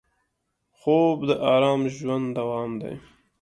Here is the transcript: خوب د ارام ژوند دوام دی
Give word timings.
خوب 0.77 1.17
د 1.29 1.31
ارام 1.53 1.81
ژوند 1.95 2.27
دوام 2.37 2.71
دی 2.81 2.93